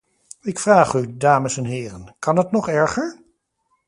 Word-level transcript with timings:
Ik 0.41 0.59
vraag 0.59 0.93
u, 0.93 1.17
dames 1.17 1.57
en 1.57 1.63
heren, 1.65 2.15
kan 2.19 2.37
het 2.37 2.51
nog 2.51 2.67
erger? 2.67 3.21